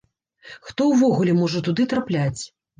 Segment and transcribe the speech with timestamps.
[0.69, 2.41] Хто ўвогуле можа туды трапляць?